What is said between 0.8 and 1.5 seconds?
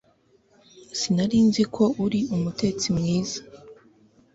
sinari